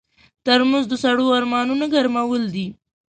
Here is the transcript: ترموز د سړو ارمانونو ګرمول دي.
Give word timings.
ترموز 0.45 0.85
د 0.89 0.93
سړو 1.03 1.25
ارمانونو 1.39 1.85
ګرمول 1.93 2.43
دي. 2.55 2.67